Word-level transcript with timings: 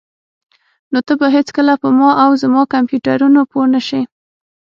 نو 0.91 0.99
ته 1.07 1.13
به 1.19 1.27
هیڅکله 1.35 1.73
په 1.81 1.87
ما 1.97 2.09
او 2.23 2.31
زما 2.43 2.61
کمپیوټرونو 2.73 3.41
پوه 3.51 3.65
نشې 3.73 4.01